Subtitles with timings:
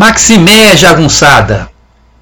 [0.00, 1.70] Maximé Jagunçada,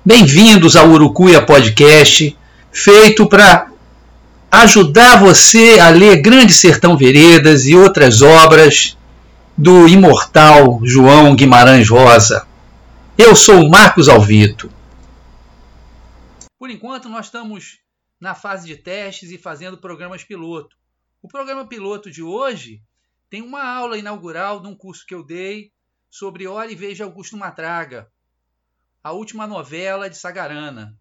[0.05, 2.37] bem-vindos ao Urucuia Podcast,
[2.73, 3.71] feito para
[4.51, 8.99] ajudar você a ler Grande Sertão Veredas e outras obras
[9.57, 12.49] do imortal João Guimarães Rosa.
[13.17, 14.69] Eu sou Marcos Alvito.
[16.59, 17.79] Por enquanto, nós estamos
[18.21, 20.75] na fase de testes e fazendo programas piloto.
[21.23, 22.83] O programa piloto de hoje
[23.31, 25.71] tem uma aula inaugural de um curso que eu dei
[26.11, 28.11] sobre Olhe e Veja Augusto Matraga,
[29.03, 30.99] a última novela de Sagarana.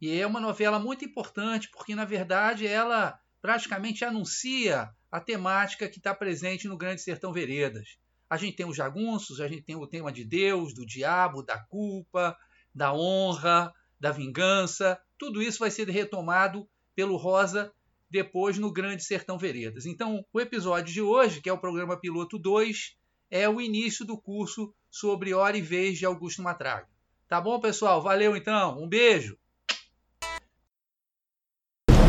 [0.00, 5.98] E é uma novela muito importante porque, na verdade, ela praticamente anuncia a temática que
[5.98, 7.98] está presente no Grande Sertão Veredas.
[8.28, 11.58] A gente tem os jagunços, a gente tem o tema de Deus, do diabo, da
[11.58, 12.36] culpa,
[12.74, 14.98] da honra, da vingança.
[15.18, 17.72] Tudo isso vai ser retomado pelo Rosa
[18.10, 19.86] depois no Grande Sertão Veredas.
[19.86, 22.96] Então, o episódio de hoje, que é o programa piloto 2,
[23.32, 26.84] é o início do curso sobre Hora e Vez de Augusto Matraga.
[27.26, 28.02] Tá bom, pessoal?
[28.02, 28.78] Valeu então.
[28.78, 29.38] Um beijo.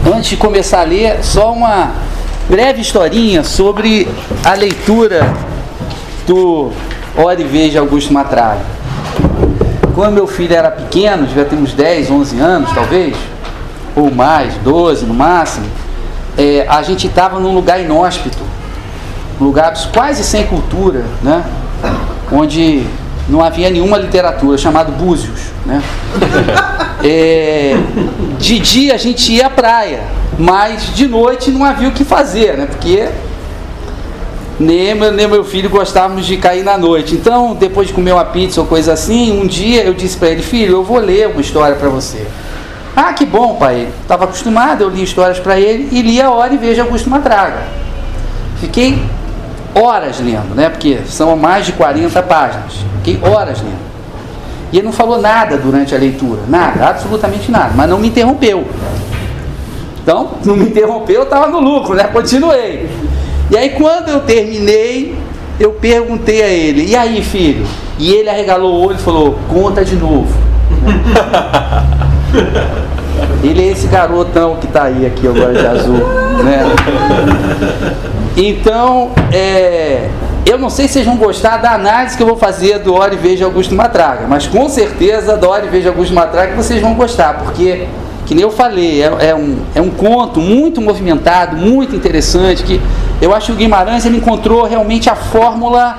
[0.05, 1.93] Antes de começar a ler, só uma
[2.49, 4.05] breve historinha sobre
[4.43, 5.21] a leitura
[6.27, 6.71] do
[7.15, 8.65] Hora e Vez de Augusto Matraga.
[9.95, 13.15] Quando meu filho era pequeno, devia ter uns 10, 11 anos talvez,
[13.95, 15.71] ou mais, 12 no máximo,
[16.37, 18.52] é, a gente estava num lugar inóspito
[19.39, 21.43] lugares quase sem cultura, né?
[22.31, 22.83] onde
[23.27, 25.41] não havia nenhuma literatura, chamado Búzios.
[25.65, 25.81] Né?
[27.05, 27.75] É,
[28.39, 30.03] de dia a gente ia à praia,
[30.39, 32.65] mas de noite não havia o que fazer, né?
[32.65, 33.09] porque
[34.57, 37.15] nem nem meu filho gostávamos de cair na noite.
[37.15, 40.41] Então, depois de comer uma pizza ou coisa assim, um dia eu disse para ele,
[40.41, 42.25] filho, eu vou ler uma história para você.
[42.95, 43.89] Ah, que bom, pai.
[44.01, 47.63] Estava acostumado, eu li histórias para ele e li a hora e veja Augusto Matraga.
[48.61, 49.03] Fiquei
[49.75, 50.69] horas lendo, né?
[50.69, 52.73] Porque são mais de 40 páginas.
[53.03, 53.83] Fiquei horas lendo.
[54.71, 58.65] E ele não falou nada durante a leitura, nada, absolutamente nada, mas não me interrompeu.
[60.01, 62.05] Então, não me interrompeu, eu estava no lucro, né?
[62.05, 62.89] Continuei.
[63.51, 65.15] E aí, quando eu terminei,
[65.59, 67.65] eu perguntei a ele: E aí, filho?
[67.99, 70.33] E ele arregalou o olho e falou: Conta de novo.
[73.43, 75.99] ele é esse garotão que está aí aqui agora de azul,
[76.43, 76.63] né?
[78.35, 80.09] Então, é,
[80.45, 83.13] eu não sei se vocês vão gostar da análise que eu vou fazer do Ora
[83.13, 86.95] e Veja Augusto Matraga, mas com certeza do Ora e Veja Augusto Matraga vocês vão
[86.95, 87.87] gostar, porque,
[88.25, 92.81] que nem eu falei, é, é, um, é um conto muito movimentado, muito interessante, que
[93.21, 95.97] eu acho que o Guimarães ele encontrou realmente a fórmula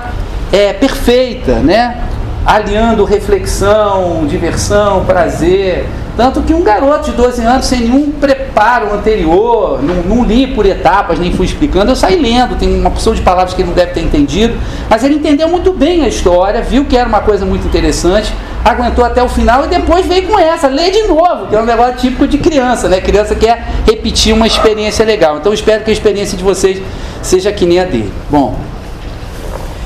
[0.51, 2.01] é, perfeita, né?
[2.45, 9.81] aliando reflexão, diversão, prazer, tanto que um garoto de 12 anos, sem nenhum preparo anterior,
[9.83, 13.21] não, não, li por etapas, nem fui explicando, eu saí lendo, tem uma porção de
[13.21, 14.57] palavras que ele não deve ter entendido,
[14.89, 18.33] mas ele entendeu muito bem a história, viu que era uma coisa muito interessante,
[18.63, 21.65] aguentou até o final e depois veio com essa, lê de novo, que é um
[21.65, 23.01] negócio típico de criança, né?
[23.01, 25.37] Criança quer repetir uma experiência legal.
[25.37, 26.81] Então espero que a experiência de vocês
[27.21, 28.11] seja que nem a dele.
[28.29, 28.55] Bom,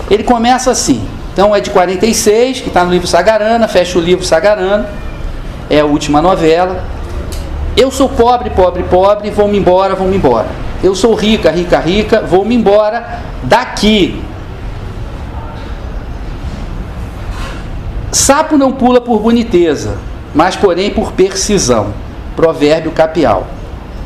[0.10, 1.02] ele começa assim.
[1.34, 5.09] Então é de 46, que está no livro Sagarana, fecha o livro Sagarana
[5.70, 6.84] é a última novela.
[7.78, 10.48] Eu sou pobre, pobre, pobre, vou-me embora, vou-me embora.
[10.84, 14.22] Eu sou rica, rica, rica, vou-me embora daqui.
[18.12, 19.98] Sapo não pula por boniteza,
[20.34, 21.94] mas porém por percisão.
[22.36, 23.48] Provérbio capial.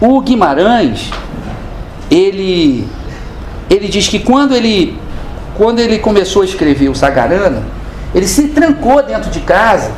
[0.02, 1.12] O Guimarães,
[2.12, 2.88] ele,
[3.70, 5.00] ele diz que quando ele,
[5.56, 7.64] quando ele começou a escrever o Sagarana,
[8.14, 9.92] ele se trancou dentro de casa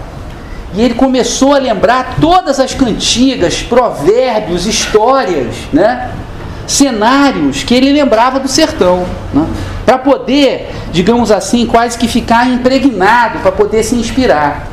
[0.75, 6.11] e ele começou a lembrar todas as cantigas, provérbios, histórias, né?
[6.67, 9.05] cenários que ele lembrava do sertão.
[9.33, 9.45] Né?
[9.85, 14.67] Para poder, digamos assim, quase que ficar impregnado, para poder se inspirar.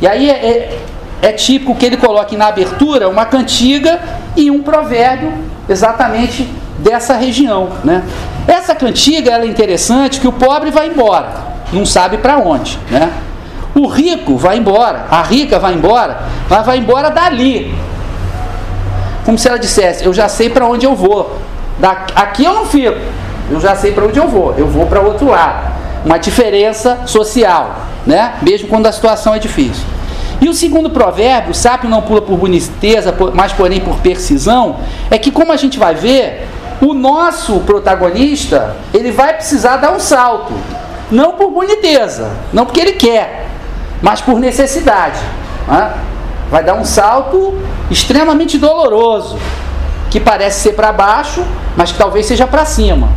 [0.00, 0.78] E aí é, é,
[1.22, 4.00] é típico que ele coloque na abertura uma cantiga
[4.36, 5.32] e um provérbio
[5.68, 6.48] exatamente
[6.78, 7.70] dessa região.
[7.82, 8.04] Né?
[8.46, 11.30] Essa cantiga é interessante que o pobre vai embora,
[11.72, 12.78] não sabe para onde.
[12.90, 13.10] Né?
[13.74, 17.74] O rico vai embora, a rica vai embora, mas vai embora dali.
[19.24, 21.38] Como se ela dissesse: Eu já sei para onde eu vou.
[22.14, 22.98] aqui eu não fico,
[23.50, 25.76] eu já sei para onde eu vou, eu vou para outro lado.
[26.04, 27.76] Uma diferença social,
[28.06, 28.34] né?
[28.40, 29.84] mesmo quando a situação é difícil.
[30.40, 34.76] E o segundo provérbio, o sábio não pula por boniteza, mas porém por percisão,
[35.10, 36.46] é que como a gente vai ver,
[36.80, 40.52] o nosso protagonista, ele vai precisar dar um salto.
[41.10, 43.47] Não por boniteza, não porque ele quer,
[44.02, 45.18] mas por necessidade.
[45.66, 45.92] Né?
[46.50, 47.58] Vai dar um salto
[47.90, 49.38] extremamente doloroso,
[50.10, 51.44] que parece ser para baixo,
[51.76, 53.08] mas que talvez seja para cima.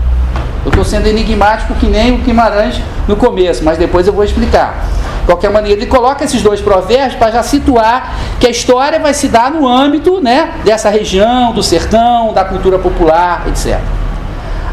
[0.63, 4.85] Eu estou sendo enigmático que nem o Guimarães no começo, mas depois eu vou explicar.
[5.21, 9.13] De qualquer maneira, ele coloca esses dois provérbios para já situar que a história vai
[9.13, 13.79] se dar no âmbito né, dessa região, do sertão, da cultura popular, etc.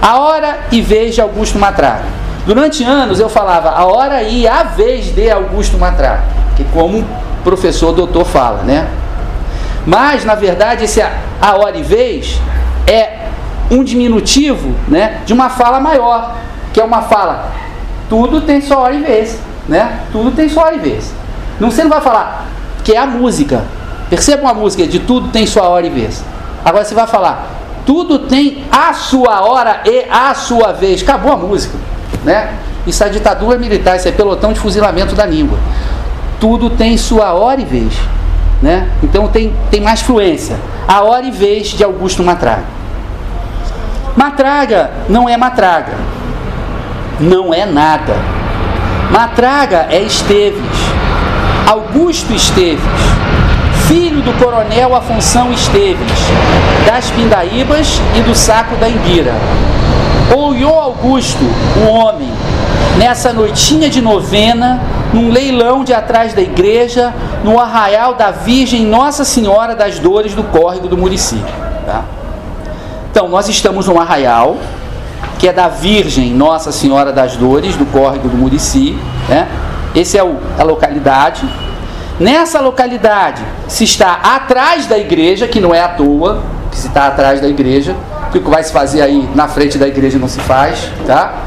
[0.00, 2.17] A hora e vez de Augusto Matraga.
[2.48, 6.22] Durante anos eu falava a hora e a vez de Augusto Matraga,
[6.56, 7.06] que como o
[7.44, 8.88] professor doutor fala, né?
[9.84, 12.40] Mas, na verdade, esse a hora e vez
[12.86, 13.26] é
[13.70, 16.36] um diminutivo né, de uma fala maior,
[16.72, 17.52] que é uma fala,
[18.08, 20.00] tudo tem sua hora e vez, né?
[20.10, 21.12] Tudo tem sua hora e vez.
[21.60, 22.46] Não, você não vai falar
[22.82, 23.62] que é a música.
[24.08, 26.24] Percebam a música de tudo tem sua hora e vez.
[26.64, 27.46] Agora você vai falar,
[27.84, 31.02] tudo tem a sua hora e a sua vez.
[31.02, 31.76] Acabou a música,
[32.24, 32.54] né?
[32.86, 35.58] Isso é ditadura militar, isso é pelotão de fuzilamento da língua.
[36.40, 37.92] Tudo tem sua hora e vez.
[38.62, 38.88] Né?
[39.02, 40.56] Então tem, tem mais fluência.
[40.86, 42.64] A hora e vez de Augusto Matraga.
[44.16, 45.94] Matraga não é Matraga.
[47.20, 48.16] Não é nada.
[49.10, 50.62] Matraga é Esteves.
[51.68, 52.80] Augusto Esteves,
[53.86, 56.18] filho do coronel Afonso Esteves,
[56.86, 59.34] das Pindaíbas e do Saco da Imbira.
[60.36, 61.42] Olhou Augusto,
[61.82, 62.28] o homem,
[62.98, 64.80] nessa noitinha de novena,
[65.12, 70.42] num leilão de atrás da igreja, no arraial da Virgem Nossa Senhora das Dores do
[70.42, 71.42] Córrego do Murici.
[71.86, 72.04] Tá?
[73.10, 74.58] Então, nós estamos num arraial,
[75.38, 78.98] que é da Virgem Nossa Senhora das Dores do Córrego do Murici.
[79.28, 79.48] Né?
[79.96, 81.48] Essa é o, a localidade.
[82.20, 87.06] Nessa localidade se está atrás da igreja, que não é à toa, que se está
[87.06, 87.96] atrás da igreja,
[88.30, 91.44] que vai se fazer aí na frente da igreja não se faz, tá?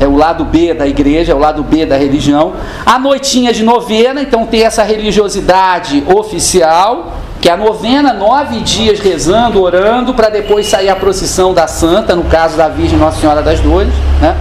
[0.00, 2.54] é o lado B da igreja, é o lado B da religião.
[2.86, 9.00] A noitinha de novena, então tem essa religiosidade oficial, que é a novena, nove dias
[9.00, 13.42] rezando, orando, para depois sair a procissão da Santa, no caso da Virgem Nossa Senhora
[13.42, 13.92] das Dores.
[14.20, 14.36] Né?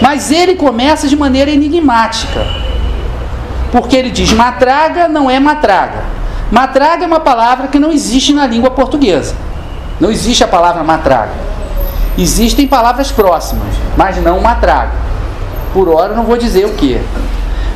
[0.00, 2.46] Mas ele começa de maneira enigmática,
[3.72, 6.12] porque ele diz: matraga não é matraga.
[6.50, 9.34] Matraga é uma palavra que não existe na língua portuguesa.
[10.00, 11.32] Não existe a palavra matraga.
[12.16, 14.92] Existem palavras próximas, mas não matraga.
[15.72, 17.00] Por hora não vou dizer o que.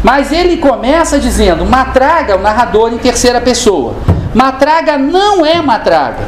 [0.03, 3.95] Mas ele começa dizendo matraga, o narrador em terceira pessoa.
[4.35, 6.25] Matraga não é matraga.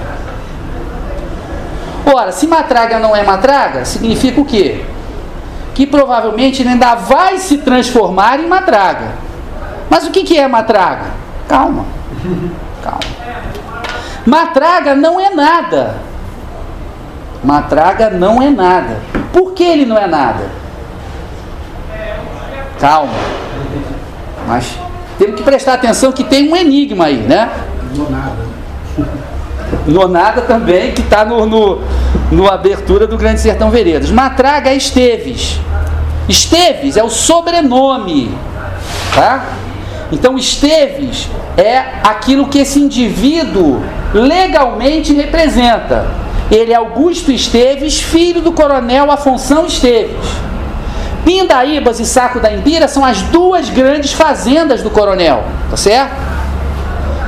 [2.07, 4.85] Ora, se matraga não é matraga, significa o quê?
[5.75, 9.13] Que provavelmente ele ainda vai se transformar em matraga.
[9.91, 11.07] Mas o que é matraga?
[11.47, 11.85] Calma.
[12.83, 13.18] Calma.
[14.29, 15.97] Matraga não é nada.
[17.43, 18.99] Matraga não é nada.
[19.33, 20.45] Por que ele não é nada?
[22.79, 23.15] Calma.
[24.47, 24.79] Mas
[25.19, 27.51] temos que prestar atenção que tem um enigma aí, né?
[27.97, 28.37] Nonada.
[29.87, 31.81] Nonada também, que está no, no,
[32.31, 34.11] no abertura do Grande Sertão Veredas.
[34.11, 35.59] Matraga é Esteves.
[36.29, 38.37] Esteves é o sobrenome.
[39.15, 39.47] Tá?
[40.11, 43.83] Então, Esteves é aquilo que esse indivíduo
[44.15, 46.07] legalmente representa.
[46.51, 50.27] Ele é Augusto Esteves, filho do coronel Afonso Esteves.
[51.25, 56.13] Pindaíbas e Saco da Imbira são as duas grandes fazendas do coronel, tá certo?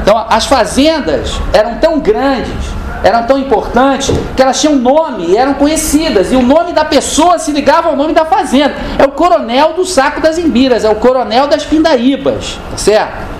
[0.00, 2.54] Então, as fazendas eram tão grandes,
[3.02, 6.33] eram tão importantes, que elas tinham nome eram conhecidas.
[6.33, 8.75] E o nome da pessoa se ligava ao nome da fazenda.
[8.99, 13.30] É o coronel do Saco das Imbiras, é o coronel das Pindaíbas, tá certo?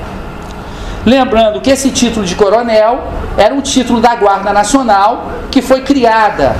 [1.05, 3.05] Lembrando que esse título de coronel
[3.37, 6.55] era um título da Guarda Nacional que foi criada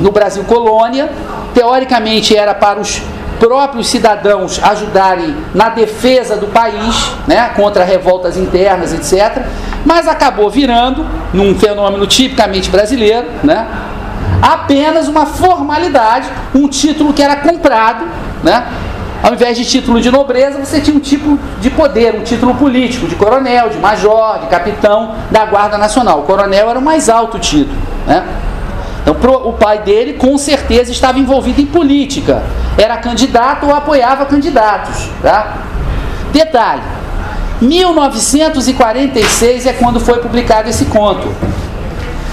[0.00, 1.10] no Brasil Colônia.
[1.52, 3.02] Teoricamente era para os
[3.44, 9.42] próprios cidadãos ajudarem na defesa do país, né, contra revoltas internas, etc.
[9.84, 13.68] Mas acabou virando, num fenômeno tipicamente brasileiro, né,
[14.40, 18.06] apenas uma formalidade, um título que era comprado,
[18.42, 18.66] né,
[19.22, 23.06] ao invés de título de nobreza, você tinha um tipo de poder, um título político,
[23.06, 26.20] de coronel, de major, de capitão da Guarda Nacional.
[26.20, 27.76] O coronel era o mais alto título.
[28.06, 28.22] Né?
[29.04, 32.42] Então, pro, o pai dele, com certeza, estava envolvido em política.
[32.78, 35.10] Era candidato ou apoiava candidatos.
[35.20, 35.58] Tá?
[36.32, 36.80] Detalhe:
[37.60, 41.30] 1946 é quando foi publicado esse conto.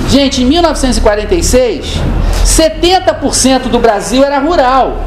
[0.08, 2.00] Gente, em 1946,
[2.46, 5.04] 70% do Brasil era rural.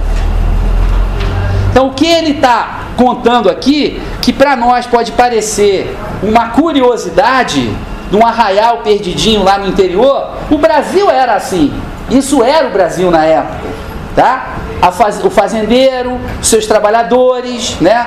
[1.71, 7.75] Então, o que ele está contando aqui, que para nós pode parecer uma curiosidade,
[8.11, 11.73] de um arraial perdidinho lá no interior, o Brasil era assim.
[12.11, 13.68] Isso era o Brasil na época,
[14.14, 14.56] tá?
[14.92, 18.06] Faz, o fazendeiro, seus trabalhadores, né?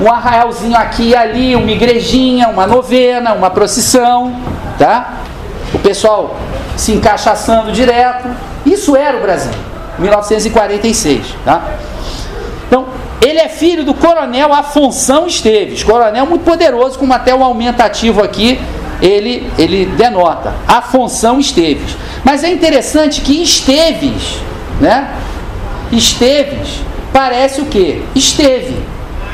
[0.00, 4.34] Um arraialzinho aqui e ali, uma igrejinha, uma novena, uma procissão,
[4.78, 5.14] tá?
[5.74, 6.36] O pessoal
[6.76, 8.28] se encaixaçando direto.
[8.64, 9.52] Isso era o Brasil,
[9.98, 11.62] 1946, tá?
[12.68, 12.86] Então,
[13.20, 18.60] Ele é filho do coronel Afonso Esteves, coronel muito poderoso, como até o aumentativo aqui
[19.02, 20.54] ele, ele denota.
[20.66, 21.96] Afonso Esteves.
[22.24, 24.38] Mas é interessante que Esteves,
[24.80, 25.12] né?
[25.90, 26.80] Esteves
[27.12, 28.02] parece o que?
[28.14, 28.80] Esteve.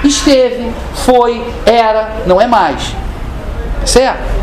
[0.03, 2.93] Esteve, foi, era, não é mais.
[3.85, 4.39] Certo?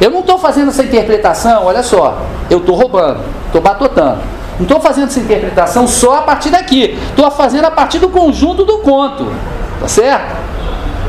[0.00, 4.20] Eu não estou fazendo essa interpretação, olha só, eu estou roubando, estou batotando.
[4.58, 6.98] Não estou fazendo essa interpretação só a partir daqui.
[7.08, 9.32] Estou fazendo a partir do conjunto do conto.
[9.80, 10.36] Tá certo?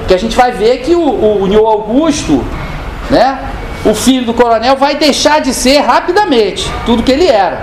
[0.08, 2.42] Que a gente vai ver que o, o, o Augusto,
[3.12, 3.38] né?
[3.86, 7.60] O filho do coronel vai deixar de ser rapidamente tudo que ele era.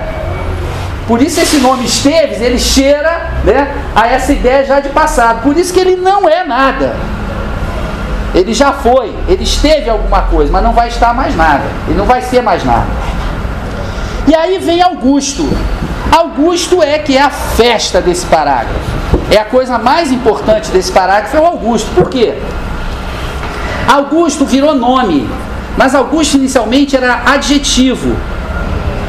[1.06, 5.42] Por isso esse nome Esteves, ele cheira né, a essa ideia já de passado.
[5.42, 6.94] Por isso que ele não é nada.
[8.34, 11.64] Ele já foi, ele esteve alguma coisa, mas não vai estar mais nada.
[11.88, 12.86] Ele não vai ser mais nada.
[14.26, 15.48] E aí vem Augusto.
[16.14, 18.98] Augusto é que é a festa desse parágrafo.
[19.30, 21.90] É a coisa mais importante desse parágrafo é o Augusto.
[21.94, 22.34] Por quê?
[23.88, 25.26] Augusto virou nome,
[25.74, 28.14] mas Augusto inicialmente era adjetivo.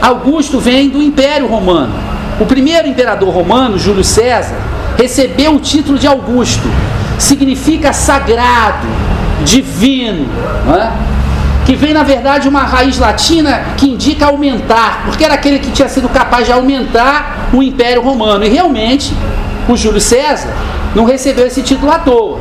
[0.02, 1.94] Augusto vem do Império Romano.
[2.40, 4.56] O primeiro imperador romano, Júlio César,
[4.98, 6.64] recebeu o título de Augusto.
[7.18, 8.88] Significa sagrado,
[9.44, 10.26] divino,
[10.74, 10.90] é?
[11.66, 15.90] que vem na verdade uma raiz latina que indica aumentar, porque era aquele que tinha
[15.90, 18.46] sido capaz de aumentar o Império Romano.
[18.46, 19.14] E realmente,
[19.68, 20.54] o Júlio César
[20.96, 22.40] não recebeu esse título à toa.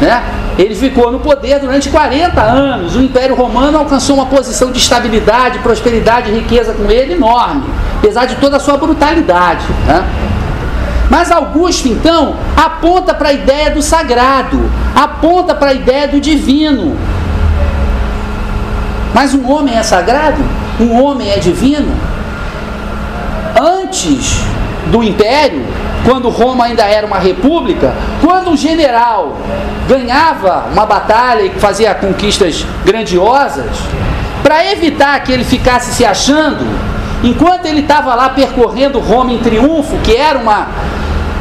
[0.00, 0.22] Né?
[0.58, 2.96] Ele ficou no poder durante 40 anos.
[2.96, 7.64] O Império Romano alcançou uma posição de estabilidade, prosperidade e riqueza com ele enorme,
[7.98, 9.64] apesar de toda a sua brutalidade.
[9.86, 10.04] Né?
[11.10, 16.96] Mas Augusto, então, aponta para a ideia do sagrado, aponta para a ideia do divino.
[19.12, 20.42] Mas um homem é sagrado?
[20.80, 21.94] Um homem é divino?
[23.56, 24.40] Antes
[24.90, 25.64] do império,
[26.04, 29.36] quando Roma ainda era uma república, quando um general
[29.88, 33.70] ganhava uma batalha e fazia conquistas grandiosas,
[34.42, 36.64] para evitar que ele ficasse se achando,
[37.22, 40.68] enquanto ele estava lá percorrendo Roma em triunfo, que era uma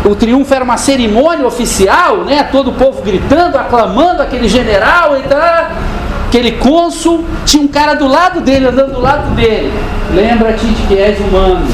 [0.05, 2.43] o triunfo era uma cerimônia oficial, né?
[2.51, 5.69] Todo o povo gritando, aclamando aquele general e tal.
[6.27, 9.71] Aquele cônsul, tinha um cara do lado dele, andando do lado dele.
[10.13, 11.65] Lembra-te de que és humano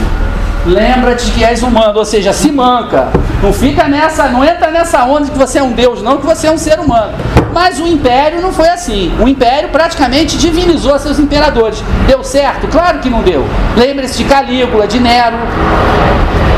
[0.69, 3.07] lembra-te que és humano, ou seja, se manca.
[3.41, 6.25] Não fica nessa, não entra nessa onda de que você é um Deus, não, que
[6.25, 7.13] você é um ser humano.
[7.53, 9.11] Mas o império não foi assim.
[9.19, 11.83] O império praticamente divinizou seus imperadores.
[12.07, 12.67] Deu certo?
[12.67, 13.45] Claro que não deu.
[13.75, 15.37] Lembre-se de Calígula, de Nero.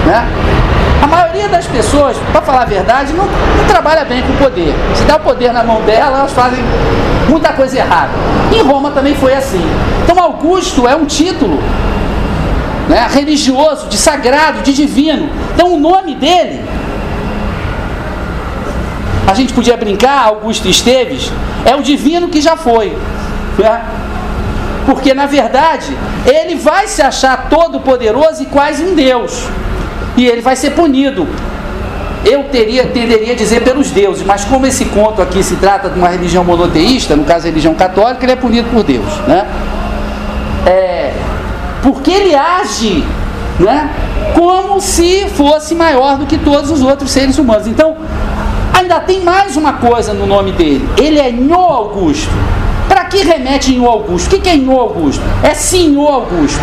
[0.06, 0.27] Né?
[1.01, 4.75] A maioria das pessoas, para falar a verdade, não, não trabalha bem com o poder.
[4.96, 6.60] Se dá o poder na mão dela, elas fazem
[7.30, 8.12] muita coisa errada.
[8.53, 9.65] Em Roma também foi assim.
[10.03, 11.60] Então Augusto é um título
[12.92, 15.30] né, religioso, de sagrado, de divino.
[15.56, 16.60] Então o nome dele,
[19.26, 21.32] a gente podia brincar, Augusto Esteves,
[21.64, 22.90] é o divino que já foi.
[23.58, 23.82] Né?
[24.86, 29.48] Porque na verdade ele vai se achar todo poderoso e quase um Deus.
[30.18, 31.26] E ele vai ser punido.
[32.26, 35.98] Eu teria, tenderia a dizer pelos deuses, mas como esse conto aqui se trata de
[35.98, 39.18] uma religião monoteísta, no caso a religião católica, ele é punido por Deus.
[39.28, 39.48] Né?
[40.68, 41.14] É,
[41.82, 43.04] porque ele age
[43.60, 43.90] né,
[44.36, 47.68] como se fosse maior do que todos os outros seres humanos.
[47.68, 47.96] Então,
[48.74, 52.32] ainda tem mais uma coisa no nome dele: ele é Nho Augusto.
[52.88, 54.36] Para que remete Nho Augusto?
[54.36, 55.24] O que é Nho Augusto?
[55.44, 56.60] É Senhor Augusto.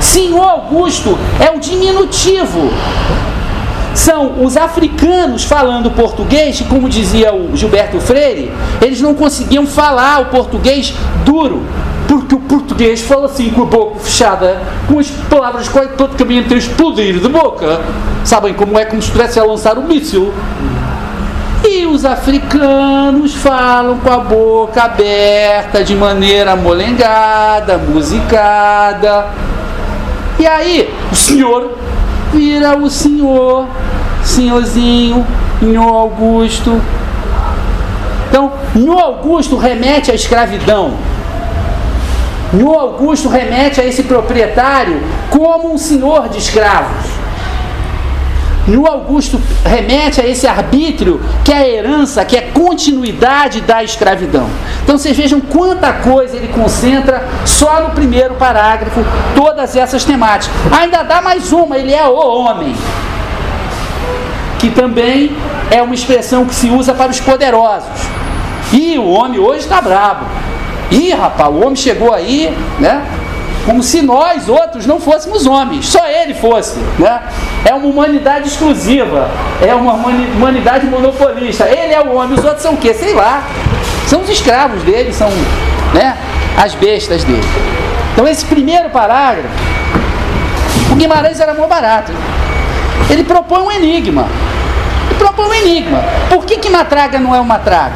[0.00, 2.70] Senhor Augusto é o diminutivo.
[3.94, 10.26] São os africanos falando português, como dizia o Gilberto Freire, eles não conseguiam falar o
[10.26, 11.64] português duro
[12.08, 16.56] porque o português fala assim com a boca fechada, com as palavras quase praticamente a
[16.56, 17.80] explodir de boca.
[18.24, 20.32] Sabem como é como se estivesse a lançar um míssil.
[21.62, 29.26] E os africanos falam com a boca aberta, de maneira molengada, musicada.
[30.38, 31.72] E aí, o senhor
[32.32, 33.66] vira o senhor,
[34.22, 35.26] senhorzinho,
[35.60, 36.80] Nho Augusto.
[38.30, 40.94] Então, Nho Augusto remete à escravidão.
[42.52, 47.18] No Augusto remete a esse proprietário como um senhor de escravos.
[48.66, 54.46] No Augusto remete a esse arbítrio que é a herança, que é continuidade da escravidão.
[54.82, 59.00] Então vocês vejam quanta coisa ele concentra só no primeiro parágrafo,
[59.34, 60.54] todas essas temáticas.
[60.70, 62.74] Ainda dá mais uma, ele é o homem.
[64.58, 65.34] Que também
[65.70, 67.88] é uma expressão que se usa para os poderosos.
[68.70, 70.26] E o homem hoje está brabo.
[70.90, 73.06] Ih, rapaz, o homem chegou aí, né?
[73.68, 76.78] como se nós outros não fôssemos homens, só ele fosse.
[76.98, 77.20] Né?
[77.66, 79.30] É uma humanidade exclusiva,
[79.60, 81.68] é uma humanidade monopolista.
[81.68, 82.94] Ele é o homem, os outros são o quê?
[82.94, 83.42] Sei lá.
[84.06, 85.28] São os escravos dele, são
[85.92, 86.16] né,
[86.56, 87.44] as bestas dele.
[88.14, 89.50] Então esse primeiro parágrafo,
[90.90, 92.10] o Guimarães era muito barato.
[93.10, 94.26] Ele propõe um enigma.
[95.10, 96.02] Ele propõe um enigma.
[96.30, 97.92] Por que, que matraga não é uma traga?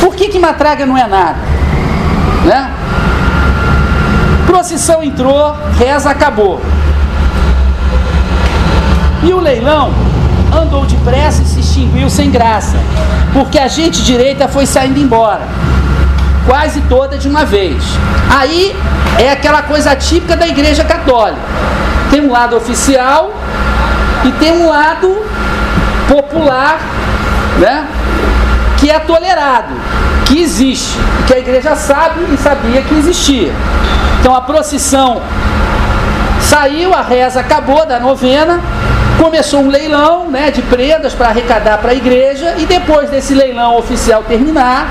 [0.00, 1.57] Por que, que matraga não é nada?
[2.48, 2.70] Né?
[4.46, 6.58] Procissão entrou, reza acabou.
[9.22, 9.92] E o leilão
[10.50, 12.78] andou depressa e se extinguiu sem graça,
[13.34, 15.42] porque a gente direita foi saindo embora,
[16.46, 17.84] quase toda de uma vez.
[18.30, 18.74] Aí
[19.18, 21.42] é aquela coisa típica da Igreja Católica:
[22.10, 23.30] tem um lado oficial
[24.24, 25.14] e tem um lado
[26.08, 26.80] popular,
[27.58, 27.86] né?
[28.78, 29.74] Que é tolerado,
[30.28, 33.50] que existe, que a igreja sabe e sabia que existia.
[34.20, 35.22] Então a procissão
[36.42, 38.60] saiu, a reza acabou da novena,
[39.18, 43.76] começou um leilão né, de prendas para arrecadar para a igreja e depois desse leilão
[43.78, 44.88] oficial terminar,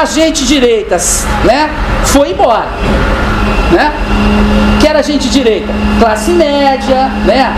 [0.00, 1.68] a gente direitas né,
[2.04, 2.68] foi embora.
[3.72, 3.92] Né?
[4.80, 5.68] Que era gente direita?
[5.98, 7.54] Classe média, né?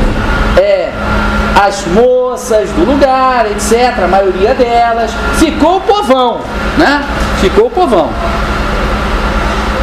[0.56, 0.90] É,
[1.54, 5.10] as moças do lugar, etc., a maioria delas.
[5.38, 6.40] Ficou o povão,
[6.78, 7.02] né?
[7.40, 8.10] Ficou o povão.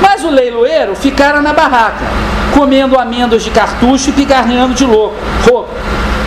[0.01, 2.05] Mas o leiloeiro ficara na barraca,
[2.53, 5.15] comendo amêndoas de cartucho e pigarreando de louco,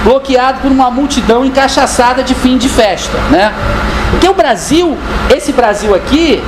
[0.04, 3.52] bloqueado por uma multidão encaixaçada de fim de festa, né?
[4.10, 4.96] Porque o Brasil,
[5.34, 6.42] esse Brasil aqui,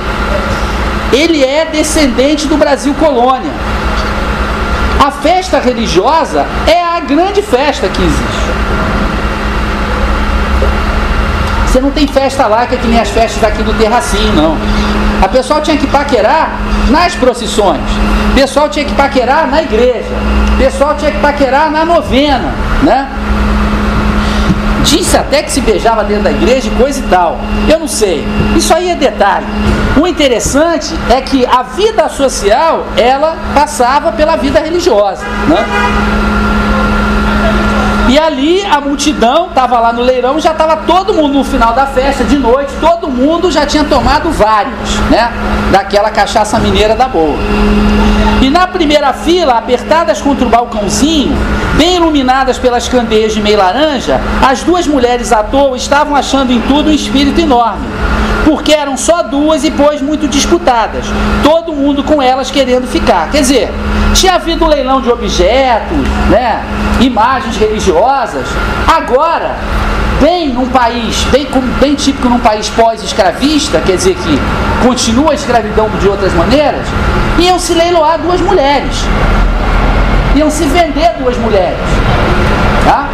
[1.11, 3.51] ele é descendente do Brasil colônia.
[4.99, 8.82] A festa religiosa é a grande festa que existe.
[11.73, 14.55] Você não tem festa lá que é que nem as festas daqui do Terracinho, não.
[15.23, 16.51] A pessoal tinha que paquerar
[16.91, 17.81] nas procissões.
[18.29, 20.11] O pessoal tinha que paquerar na igreja.
[20.53, 23.09] O pessoal tinha que paquerar na novena, né?
[24.83, 27.39] Disse até que se beijava dentro da igreja e coisa e tal.
[27.67, 28.23] Eu não sei.
[28.55, 29.47] Isso aí é detalhe.
[29.99, 35.65] O interessante é que a vida social, ela passava pela vida religiosa, né?
[38.13, 41.87] E ali a multidão estava lá no leirão, já estava todo mundo no final da
[41.87, 45.31] festa, de noite, todo mundo já tinha tomado vários, né?
[45.71, 47.35] Daquela cachaça mineira da boa.
[48.39, 51.35] E na primeira fila, apertadas contra o balcãozinho,
[51.75, 56.61] bem iluminadas pelas candeias de meio laranja, as duas mulheres à toa estavam achando em
[56.61, 57.87] tudo um espírito enorme
[58.45, 61.05] porque eram só duas e pois muito disputadas,
[61.43, 63.31] todo mundo com elas querendo ficar.
[63.31, 63.71] Quer dizer,
[64.13, 66.63] tinha havido um leilão de objetos, né,
[66.99, 68.45] imagens religiosas.
[68.87, 69.55] Agora,
[70.21, 71.47] bem num país, bem,
[71.79, 74.39] bem típico num país pós-escravista, quer dizer que
[74.85, 76.85] continua a escravidão de outras maneiras,
[77.39, 79.03] iam se leiloar duas mulheres.
[80.35, 81.77] Iam se vender duas mulheres.
[82.85, 83.07] Tá?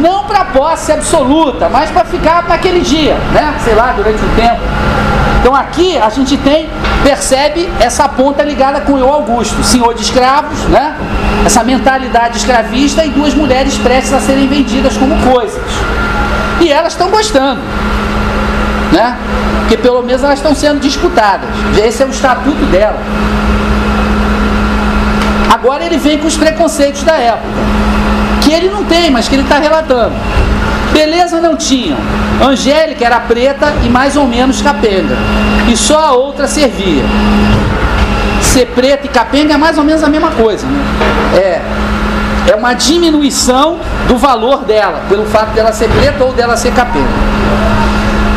[0.00, 3.54] Não para posse absoluta, mas para ficar naquele dia, né?
[3.62, 4.60] Sei lá, durante o tempo.
[5.46, 6.68] Então aqui a gente tem,
[7.04, 10.96] percebe essa ponta ligada com o Augusto, senhor de escravos, né?
[11.44, 15.62] Essa mentalidade escravista e duas mulheres prestes a serem vendidas como coisas.
[16.60, 17.60] E elas estão gostando,
[18.90, 19.16] né?
[19.60, 21.48] Porque pelo menos elas estão sendo disputadas.
[21.78, 22.98] Esse é o estatuto dela.
[25.48, 27.46] Agora ele vem com os preconceitos da época
[28.42, 30.16] que ele não tem, mas que ele está relatando.
[30.96, 31.98] Beleza não tinham.
[32.42, 35.14] Angélica era preta e mais ou menos capenga.
[35.68, 37.04] E só a outra servia.
[38.40, 40.66] Ser preta e capenga é mais ou menos a mesma coisa.
[40.66, 40.80] Né?
[41.34, 43.78] É, é uma diminuição
[44.08, 47.06] do valor dela, pelo fato dela ser preta ou dela ser capenga.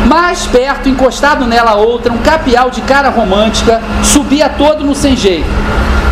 [0.06, 5.48] Mais perto, encostado nela outra, um capial de cara romântica, subia todo no sem jeito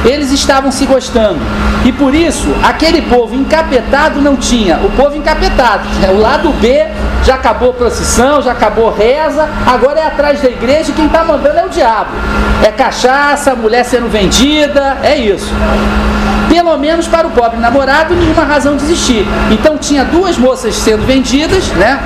[0.05, 1.39] eles estavam se gostando.
[1.85, 4.79] E por isso, aquele povo encapetado não tinha.
[4.79, 5.89] O povo encapetado.
[6.01, 6.11] Né?
[6.11, 6.87] O lado B
[7.25, 11.59] já acabou procissão, já acabou reza, agora é atrás da igreja e quem está mandando
[11.59, 12.11] é o diabo.
[12.63, 15.53] É cachaça, mulher sendo vendida, é isso.
[16.49, 19.27] Pelo menos para o pobre namorado, nenhuma razão de existir.
[19.51, 22.01] Então tinha duas moças sendo vendidas, né?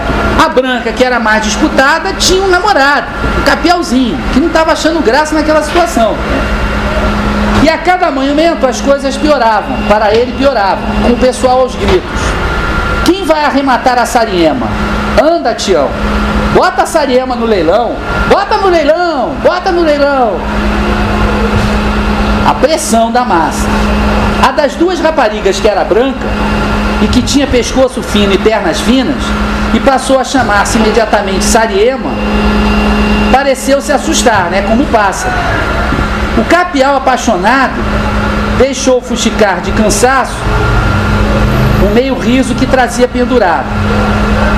[0.44, 3.06] A branca, que era mais disputada, tinha um namorado,
[3.38, 6.16] um capialzinho, que não estava achando graça naquela situação.
[7.62, 12.20] E a cada momento as coisas pioravam, para ele pioravam, com o pessoal aos gritos.
[13.05, 14.66] Quem vai arrematar a Sariema?
[15.22, 15.88] Anda, Tião.
[16.55, 17.94] Bota a Sariema no leilão.
[18.29, 19.35] Bota no leilão.
[19.42, 20.37] Bota no leilão.
[22.48, 23.66] A pressão da massa.
[24.46, 26.27] A das duas raparigas que era branca
[27.01, 29.22] e que tinha pescoço fino e pernas finas
[29.72, 32.11] e passou a chamar-se imediatamente Sariema,
[33.33, 34.62] pareceu se assustar, né?
[34.62, 35.29] Como passa.
[36.38, 37.74] O capial apaixonado
[38.58, 40.36] deixou fuxicar de cansaço
[41.84, 43.66] um meio riso que trazia pendurado.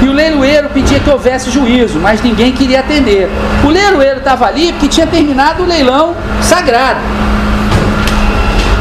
[0.03, 3.31] E o leiloeiro pedia que houvesse juízo, mas ninguém queria atender.
[3.65, 7.01] O leiloeiro estava ali porque tinha terminado o leilão sagrado.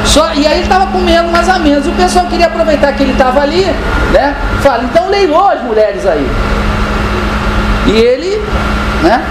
[0.06, 1.88] Só, e aí ele estava comendo mais ou menos.
[1.88, 3.66] O pessoal queria aproveitar que ele estava ali,
[4.12, 4.36] né?
[4.62, 6.28] Fala, então leilou as mulheres aí.
[7.88, 8.42] E ele,
[9.02, 9.24] né?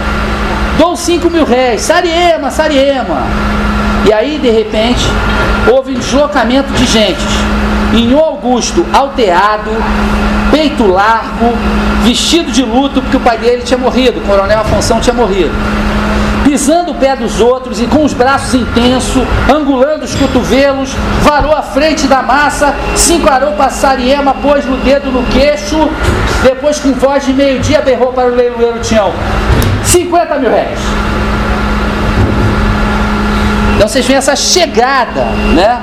[0.78, 3.22] Dou 5 mil réis, Sariema, Sariema.
[4.04, 5.04] E aí, de repente,
[5.70, 7.22] houve um deslocamento de gente.
[7.94, 9.70] Em Augusto, alteado,
[10.50, 11.52] peito largo,
[12.02, 15.52] vestido de luto, porque o pai dele tinha morrido, o coronel Afonso tinha morrido.
[16.42, 20.90] Pisando o pé dos outros e com os braços intensos, angulando os cotovelos,
[21.22, 25.88] varou a frente da massa, se encarou para Sariema, pôs o dedo no queixo,
[26.42, 29.12] depois com voz de meio-dia berrou para o leiloeiro Tião.
[29.84, 30.80] 50 mil réis.
[33.76, 35.80] Então vocês veem essa chegada, né?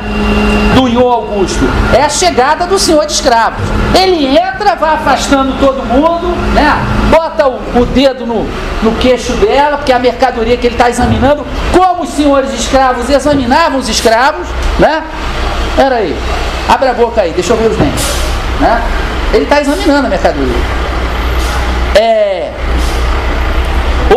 [0.75, 1.65] Do Iô Augusto.
[1.93, 3.59] É a chegada do senhor de escravos.
[3.93, 6.73] Ele entra, vai afastando todo mundo, né?
[7.09, 8.47] Bota o, o dedo no,
[8.83, 13.09] no queixo dela, porque é a mercadoria que ele está examinando, como os senhores escravos
[13.09, 14.47] examinavam os escravos,
[14.77, 15.03] né?
[15.75, 16.15] Pera aí,
[16.67, 18.05] abre a boca aí, deixa eu ver os dentes.
[18.59, 18.81] Né?
[19.33, 20.55] Ele está examinando a mercadoria.
[21.95, 22.28] É,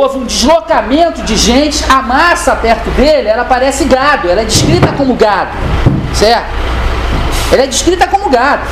[0.02, 4.88] houve um deslocamento de gente, a massa perto dele, ela parece gado, ela é descrita
[4.92, 5.52] como gado,
[6.12, 6.46] certo?
[7.52, 8.62] Ela é descrita como gado.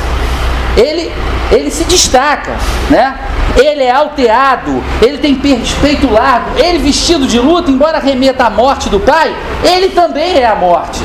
[0.75, 1.13] Ele,
[1.51, 2.51] ele se destaca,
[2.89, 3.17] né?
[3.55, 8.89] Ele é alteado, ele tem peito largo, ele vestido de luto, embora remeta à morte
[8.89, 11.01] do pai, ele também é a morte,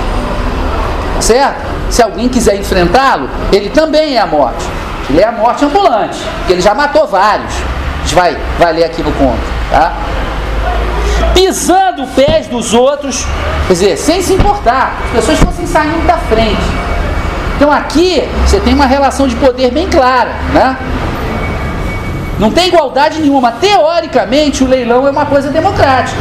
[1.21, 1.67] certo?
[1.91, 4.65] Se alguém quiser enfrentá-lo, ele também é a morte.
[5.09, 7.55] Ele é a morte ambulante, porque ele já matou vários.
[7.55, 9.56] A gente vai, vai ler aqui no conto.
[9.71, 9.97] Tá?
[11.35, 13.27] Pisando os pés dos outros,
[13.67, 16.63] quer dizer, sem se importar, as pessoas fossem saindo da frente.
[17.57, 20.77] Então aqui você tem uma relação de poder bem clara, né?
[22.39, 23.53] Não tem igualdade nenhuma.
[23.53, 26.19] Teoricamente, o leilão é uma coisa democrática.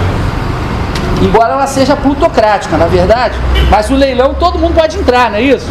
[1.22, 3.36] Embora ela seja plutocrática, na verdade.
[3.70, 5.68] Mas o leilão todo mundo pode entrar, não é isso?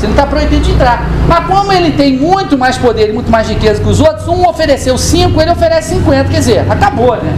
[0.00, 1.04] Você não está proibido de entrar.
[1.28, 4.48] Mas como ele tem muito mais poder e muito mais riqueza que os outros, um
[4.48, 6.30] ofereceu 5, ele oferece 50.
[6.30, 7.36] Quer dizer, acabou, né?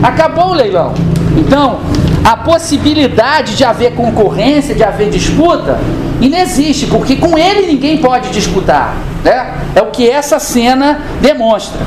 [0.00, 0.94] Acabou o leilão.
[1.36, 1.80] Então,
[2.24, 5.80] a possibilidade de haver concorrência, de haver disputa,
[6.20, 8.94] inexiste, porque com ele ninguém pode disputar.
[9.24, 9.54] Né?
[9.74, 11.80] É o que essa cena demonstra.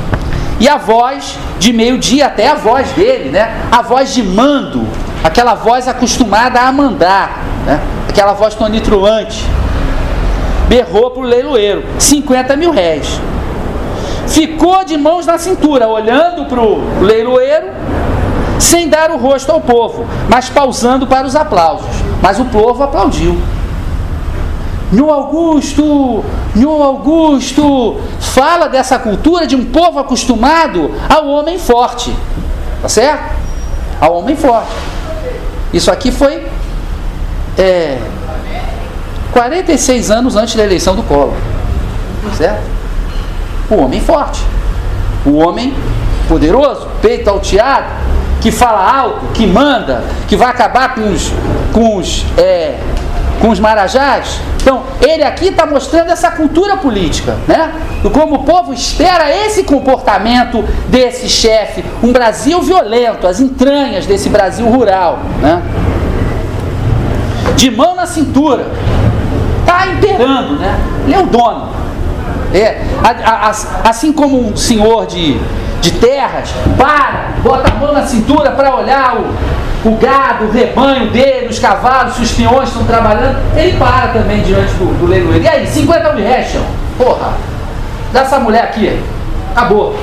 [0.60, 3.54] E a voz de meio-dia, até a voz dele, né?
[3.72, 4.86] a voz de mando,
[5.24, 7.80] aquela voz acostumada a mandar, né?
[8.06, 9.46] aquela voz tonitruante
[10.70, 13.20] berrou para o leiloeiro: 50 mil réis.
[14.28, 17.66] Ficou de mãos na cintura, olhando para o leiloeiro,
[18.60, 21.88] sem dar o rosto ao povo, mas pausando para os aplausos.
[22.22, 23.36] Mas o povo aplaudiu.
[24.92, 32.14] Nho Augusto, Nho Augusto, fala dessa cultura de um povo acostumado ao homem forte.
[32.80, 33.34] Tá certo?
[34.00, 34.70] Ao homem forte.
[35.72, 36.46] Isso aqui foi
[37.58, 37.98] é,
[39.32, 41.34] 46 anos antes da eleição do Collor.
[42.36, 42.62] Certo?
[43.70, 44.42] O homem forte.
[45.24, 45.74] O homem
[46.28, 47.88] poderoso, peito alteado,
[48.40, 51.32] que fala alto, que manda, que vai acabar com os,
[51.72, 52.78] com os, é,
[53.40, 54.40] com os marajás.
[54.62, 57.72] Então, ele aqui está mostrando essa cultura política, né?
[58.12, 64.66] Como o povo espera esse comportamento desse chefe, um Brasil violento, as entranhas desse Brasil
[64.66, 65.62] rural, né?
[67.56, 68.66] De mão na cintura,
[69.80, 70.78] está imperando, né?
[71.04, 71.68] Ele é o dono.
[72.52, 72.82] É,
[73.84, 75.38] assim como um senhor de,
[75.80, 81.10] de terras para, bota a mão na cintura para olhar o, o gado, o rebanho
[81.10, 85.44] dele, os cavalos, se os peões estão trabalhando, ele para também diante do, do leiloeiro.
[85.44, 86.56] E aí, 50 mil reais,
[86.98, 87.34] porra,
[88.12, 89.00] dá essa mulher aqui,
[89.54, 89.96] acabou,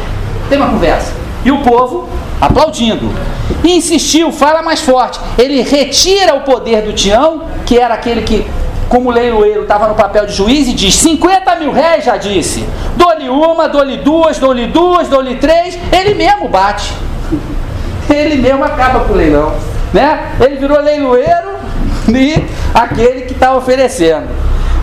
[0.49, 1.11] tem uma conversa.
[1.43, 2.07] E o povo
[2.39, 3.09] aplaudindo.
[3.63, 5.19] E insistiu, fala mais forte.
[5.37, 8.45] Ele retira o poder do Tião, que era aquele que
[8.89, 12.67] como leiloeiro estava no papel de juiz e diz: 50 mil réis, já disse.
[12.95, 15.77] Dou-lhe uma, dou-lhe duas, dou-lhe duas, dou-lhe três.
[15.91, 16.93] Ele mesmo bate.
[18.09, 19.53] Ele mesmo acaba com o leilão.
[19.93, 20.31] Né?
[20.39, 21.57] Ele virou leiloeiro
[22.09, 24.27] e aquele que está oferecendo.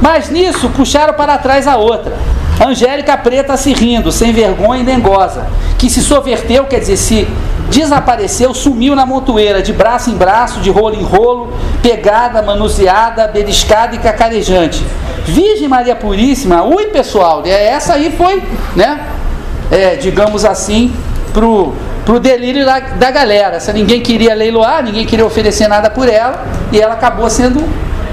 [0.01, 2.13] Mas nisso puxaram para trás a outra.
[2.61, 5.47] Angélica Preta se rindo, sem vergonha e dengosa,
[5.79, 7.29] que se soverteu, quer dizer, se
[7.69, 13.97] desapareceu, sumiu na montoeira, de braço em braço, de rolo em rolo, pegada, manuseada, beliscada
[13.97, 14.85] e cacarejante.
[15.25, 18.43] Virgem Maria Puríssima, ui pessoal, é, essa aí foi,
[18.77, 19.01] né,
[19.71, 20.95] é, digamos assim,
[21.33, 21.73] pro,
[22.05, 23.59] pro delírio da, da galera.
[23.59, 27.61] Se ninguém queria leiloar, ninguém queria oferecer nada por ela, e ela acabou sendo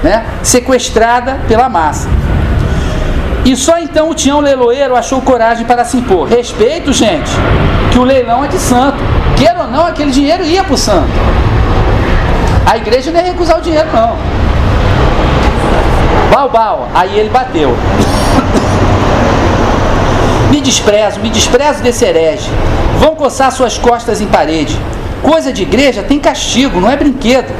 [0.02, 2.08] né, sequestrada pela massa.
[3.44, 6.28] E só então o Tião Leiloeiro achou coragem para se impor.
[6.28, 7.30] Respeito, gente,
[7.90, 8.98] que o leilão é de santo.
[9.36, 11.10] Queira ou não, aquele dinheiro ia para o santo.
[12.64, 14.16] A igreja não ia recusar o dinheiro, não.
[16.32, 16.88] Bal, bal.
[16.94, 17.76] Aí ele bateu.
[20.50, 22.48] me desprezo, me desprezo desse herege.
[23.00, 24.78] Vão coçar suas costas em parede.
[25.20, 27.52] Coisa de igreja tem castigo, não é brinquedo.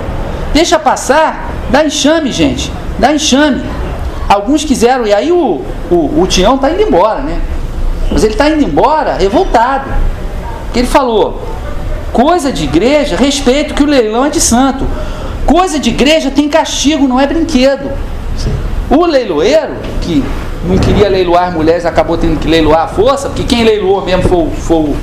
[0.55, 2.73] Deixa passar, dá enxame, gente.
[2.99, 3.62] Dá enxame.
[4.33, 7.38] Alguns quiseram, e aí o, o, o Tião está indo embora, né?
[8.11, 9.90] Mas ele está indo embora revoltado.
[10.64, 11.42] Porque ele falou:
[12.14, 14.87] coisa de igreja, respeito que o leilão é de santo.
[15.45, 17.90] Coisa de igreja tem castigo, não é brinquedo.
[18.88, 20.25] O leiloeiro, que
[20.66, 24.51] não queria leiloar mulheres, acabou tendo que leiloar a força, porque quem leiloou mesmo foi,
[24.57, 24.97] foi,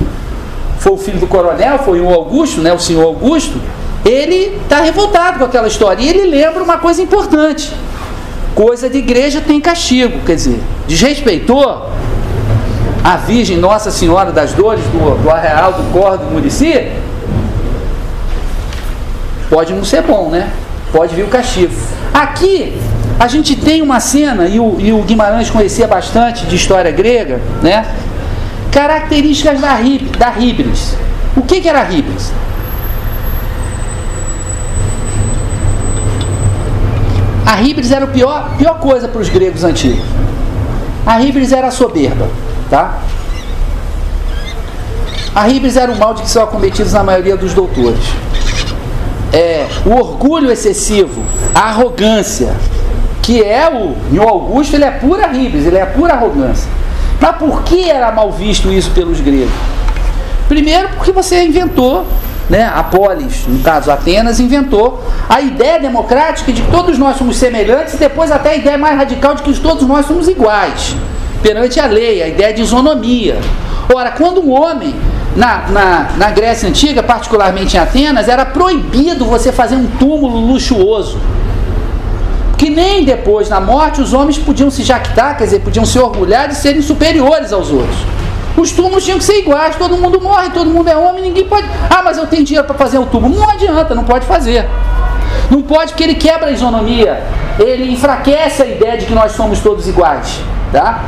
[0.79, 3.61] foi o filho do coronel, foi o Augusto, né, o senhor Augusto.
[4.03, 6.01] Ele está revoltado com aquela história.
[6.01, 7.71] E ele lembra uma coisa importante
[8.55, 11.89] coisa de igreja tem castigo, quer dizer, desrespeitou
[13.03, 16.91] a Virgem Nossa Senhora das Dores do, do Arreal do Cor do Murici,
[19.49, 20.51] pode não ser bom, né?
[20.91, 21.73] Pode vir o castigo.
[22.13, 22.77] Aqui
[23.19, 27.39] a gente tem uma cena, e o, e o Guimarães conhecia bastante de história grega,
[27.61, 27.85] né?
[28.71, 29.77] Características da,
[30.17, 30.33] da.
[31.35, 31.83] O que, que era
[37.49, 37.91] a Híbris?
[37.91, 40.05] Era a pior, pior coisa para os gregos antigos.
[41.05, 42.27] A Ribris era a soberba,
[42.69, 42.99] tá?
[45.33, 48.03] A Ribris era o mal de que são acometidos na maioria dos doutores.
[49.33, 51.23] É, o orgulho excessivo,
[51.55, 52.55] a arrogância,
[53.23, 56.69] que é o Nho Augusto, ele é pura Ribris, ele é pura arrogância.
[57.19, 59.51] Mas por que era mal visto isso pelos gregos?
[60.47, 62.05] Primeiro, porque você inventou
[62.49, 67.37] né, a polis, no caso Atenas, inventou a ideia democrática de que todos nós somos
[67.37, 70.95] semelhantes e depois até a ideia mais radical de que todos nós somos iguais
[71.43, 73.39] perante a lei, a ideia de isonomia.
[73.93, 74.95] Ora, quando um homem,
[75.35, 81.19] na, na, na Grécia Antiga, particularmente em Atenas, era proibido você fazer um túmulo luxuoso.
[82.57, 86.49] Que nem depois, na morte, os homens podiam se jactar, quer dizer, podiam se orgulhar
[86.49, 87.97] de serem superiores aos outros.
[88.59, 91.65] Os túmulos tinham que ser iguais, todo mundo morre, todo mundo é homem, ninguém pode.
[91.89, 93.33] Ah, mas eu tenho dinheiro para fazer o túmulo.
[93.33, 94.67] Não adianta, não pode fazer.
[95.49, 97.23] Não pode porque ele quebra a isonomia,
[97.57, 100.41] ele enfraquece a ideia de que nós somos todos iguais.
[100.71, 101.03] Tá?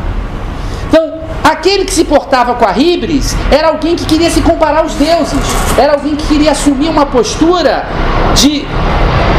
[0.87, 4.93] Então, aquele que se portava com a Ribris era alguém que queria se comparar aos
[4.93, 5.39] deuses,
[5.77, 7.85] era alguém que queria assumir uma postura
[8.33, 8.65] de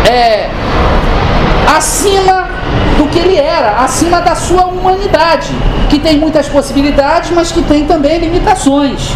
[0.08, 0.50] é,
[1.66, 2.48] acima
[2.98, 5.48] do que ele era, acima da sua humanidade,
[5.88, 9.10] que tem muitas possibilidades, mas que tem também limitações.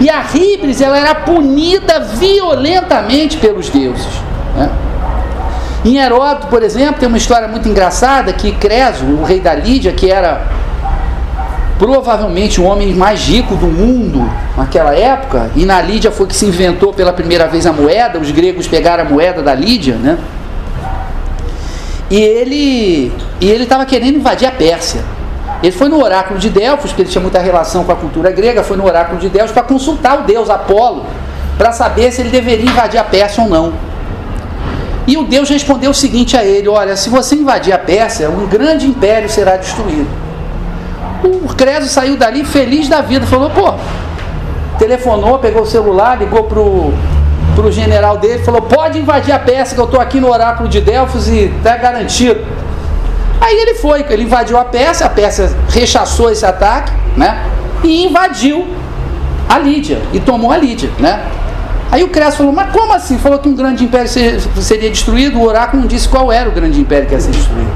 [0.00, 4.06] E a Ribris ela era punida violentamente pelos deuses.
[4.54, 4.70] Né?
[5.84, 9.92] Em Heródoto, por exemplo, tem uma história muito engraçada que Creso, o rei da Lídia,
[9.92, 10.42] que era
[11.78, 16.46] provavelmente o homem mais rico do mundo naquela época, e na Lídia foi que se
[16.46, 20.18] inventou pela primeira vez a moeda, os gregos pegaram a moeda da Lídia, né?
[22.10, 25.02] E ele e ele estava querendo invadir a Pérsia.
[25.62, 28.62] Ele foi no oráculo de Delfos, porque ele tinha muita relação com a cultura grega,
[28.62, 31.06] foi no oráculo de Delfos para consultar o deus Apolo,
[31.56, 33.72] para saber se ele deveria invadir a Pérsia ou não.
[35.06, 38.46] E o Deus respondeu o seguinte a ele: Olha, se você invadir a Pérsia, um
[38.46, 40.08] grande império será destruído.
[41.24, 43.74] O Creso saiu dali feliz da vida, falou: Pô,
[44.78, 46.92] telefonou, pegou o celular, ligou pro
[47.56, 50.80] pro general dele, falou: pode invadir a Pérsia, que eu estou aqui no oráculo de
[50.80, 52.40] Delfos e está garantido.
[53.40, 57.44] Aí ele foi, ele invadiu a Pérsia, a Pérsia rechaçou esse ataque, né?
[57.82, 58.66] E invadiu
[59.48, 61.24] a Lídia, e tomou a Lídia, né?
[61.90, 63.16] Aí o Crespo falou, mas como assim?
[63.16, 66.80] Falou que um grande império seria destruído, o oráculo não disse qual era o grande
[66.80, 67.70] império que ia ser destruído.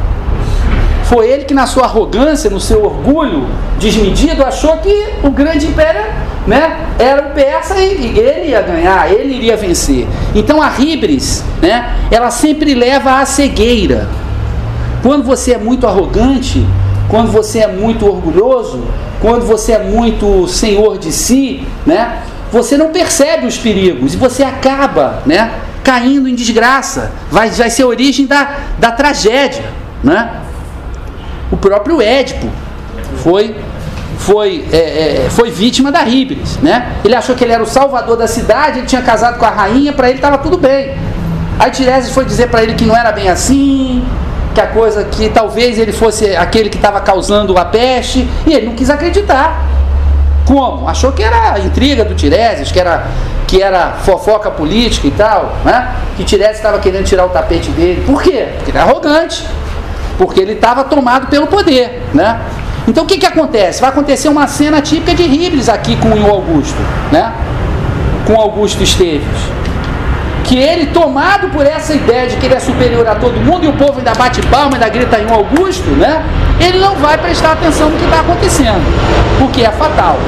[1.04, 3.46] Foi ele que, na sua arrogância, no seu orgulho
[3.78, 6.02] desmedido, achou que o grande império
[6.46, 10.06] né, era o persa e ele ia ganhar, ele iria vencer.
[10.34, 14.08] Então a Ribris, né, ela sempre leva à cegueira.
[15.02, 16.66] Quando você é muito arrogante,
[17.08, 18.84] quando você é muito orgulhoso,
[19.20, 22.22] quando você é muito senhor de si, né,
[22.52, 25.52] você não percebe os perigos e você acaba né,
[25.84, 27.12] caindo em desgraça.
[27.30, 29.64] Vai, vai ser a origem da, da tragédia.
[30.02, 30.40] Né?
[31.50, 32.48] O próprio Édipo
[33.22, 33.56] foi
[34.20, 36.92] foi, é, é, foi vítima da Ribris, né?
[37.02, 39.92] Ele achou que ele era o salvador da cidade, ele tinha casado com a rainha,
[39.94, 40.94] para ele estava tudo bem.
[41.58, 44.04] Aí Tiresias foi dizer para ele que não era bem assim,
[44.54, 48.66] que a coisa que talvez ele fosse aquele que estava causando a peste, e ele
[48.66, 49.66] não quis acreditar.
[50.44, 50.86] Como?
[50.86, 53.06] Achou que era intriga do Tiresias, que era
[53.46, 55.94] que era fofoca política e tal, né?
[56.16, 58.04] Que Tiresias estava querendo tirar o tapete dele.
[58.06, 58.48] Por quê?
[58.56, 59.44] Porque ele é arrogante.
[60.18, 62.38] Porque ele estava tomado pelo poder, né?
[62.90, 63.80] Então o que, que acontece?
[63.80, 66.76] Vai acontecer uma cena típica de Ribes aqui com o Augusto,
[67.12, 67.32] né?
[68.26, 69.38] Com Augusto Esteves.
[70.42, 73.68] Que ele, tomado por essa ideia de que ele é superior a todo mundo, e
[73.68, 76.24] o povo ainda bate palma, ainda grita em Augusto, né?
[76.58, 78.82] Ele não vai prestar atenção no que está acontecendo,
[79.40, 80.18] o que é fatal.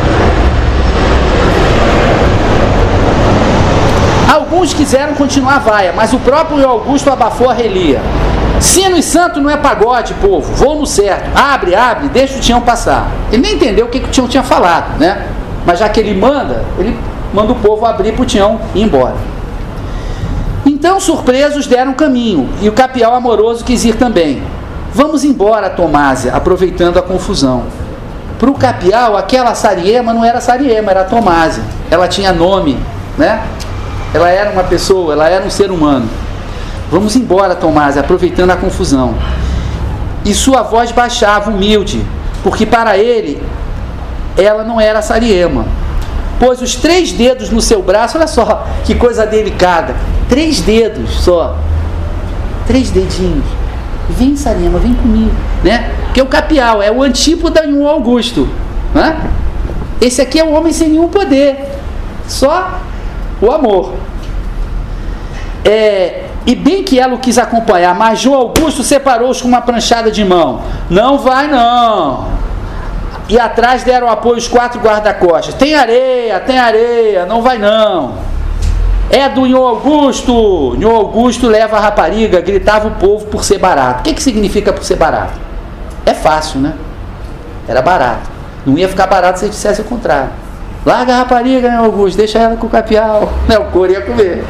[4.33, 8.01] Alguns quiseram continuar a vaia, mas o próprio Augusto abafou a relia.
[8.62, 10.55] Sino e santo não é pagode, povo.
[10.55, 11.37] Vou no certo.
[11.37, 13.11] Abre, abre, deixa o Tião passar.
[13.33, 15.27] Ele nem entendeu o que, que o Tião tinha falado, né?
[15.66, 16.96] Mas já que ele manda, ele
[17.35, 19.16] manda o povo abrir para o Tião ir embora.
[20.64, 24.40] Então, surpresos, deram caminho, e o capial amoroso quis ir também.
[24.94, 27.64] Vamos embora, Tomásia, aproveitando a confusão.
[28.38, 31.64] Para o capial, aquela Sariema não era Sariema, era Tomásia.
[31.90, 32.79] Ela tinha nome,
[33.18, 33.42] né?
[34.14, 36.09] Ela era uma pessoa, ela era um ser humano.
[36.92, 39.14] Vamos embora, Tomás, aproveitando a confusão.
[40.26, 42.05] E sua voz baixava, humilde,
[42.44, 43.42] porque para ele
[44.37, 45.64] ela não era Sariema.
[46.38, 49.96] Pôs os três dedos no seu braço, olha só que coisa delicada.
[50.28, 51.57] Três dedos só.
[52.66, 53.46] Três dedinhos.
[54.11, 55.33] Vem, Sariema, vem comigo.
[55.64, 55.94] Né?
[56.12, 58.46] Que é o capial, é o antípoda de um Augusto.
[58.94, 59.18] Né?
[59.98, 61.57] Esse aqui é o homem sem nenhum poder.
[62.28, 62.81] Só
[63.40, 63.94] o amor.
[65.64, 70.11] É, e bem que ela o quis acompanhar, mas João Augusto separou-os com uma pranchada
[70.11, 70.61] de mão.
[70.90, 72.26] Não vai não.
[73.28, 75.55] E atrás deram apoio os quatro guarda-costas.
[75.55, 78.14] Tem areia, tem areia, não vai não.
[79.09, 80.74] É do Nhô Augusto.
[80.76, 84.00] Nhô Augusto leva a rapariga, gritava o povo por ser barato.
[84.00, 85.38] O que, que significa por ser barato?
[86.05, 86.74] É fácil, né?
[87.68, 88.28] Era barato.
[88.66, 90.31] Não ia ficar barato se dissesse o contrário.
[90.85, 92.16] Larga a rapariga, né, Augusto?
[92.16, 93.33] Deixa ela com o capial.
[93.48, 94.44] Né, o couro ia comer.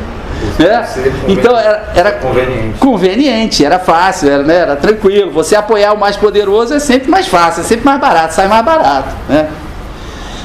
[0.59, 0.89] Né?
[1.29, 2.79] Então era, era conveniente.
[2.79, 4.57] conveniente, era fácil, era, né?
[4.57, 5.31] era tranquilo.
[5.33, 8.65] Você apoiar o mais poderoso é sempre mais fácil, é sempre mais barato, sai mais
[8.65, 9.09] barato.
[9.29, 9.49] Né?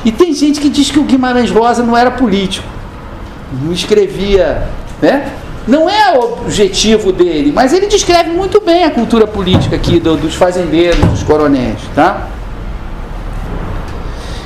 [0.05, 2.67] E tem gente que diz que o Guimarães Rosa não era político,
[3.61, 4.63] não escrevia,
[5.01, 5.31] né?
[5.67, 10.15] Não é o objetivo dele, mas ele descreve muito bem a cultura política aqui do,
[10.15, 12.27] dos fazendeiros, dos coronéis, tá?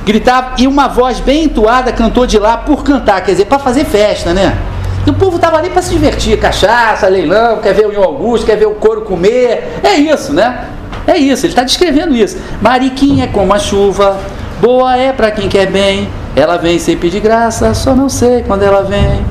[0.04, 3.86] Gritava, e uma voz bem entoada cantou de lá por cantar, quer dizer, para fazer
[3.86, 4.58] festa, né?
[5.06, 8.46] E o povo estava ali para se divertir, cachaça, leilão, quer ver o Ion Augusto,
[8.46, 9.80] quer ver o couro comer.
[9.84, 10.68] É isso, né?
[11.08, 12.38] É isso, ele está descrevendo isso.
[12.62, 14.20] Mariquinha é como a chuva,
[14.60, 16.08] boa é para quem quer bem.
[16.36, 19.26] Ela vem sempre de graça, só não sei quando ela vem.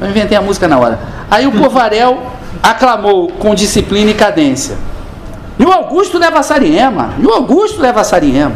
[0.00, 0.98] Eu inventei a música na hora.
[1.30, 2.22] Aí o Povarel
[2.62, 4.76] aclamou com disciplina e cadência.
[5.58, 7.10] E o Augusto leva a Sariema.
[7.18, 8.54] E o Augusto leva a Sariema.